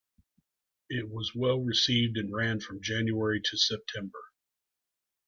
[0.89, 4.31] It was well received and ran from January to September.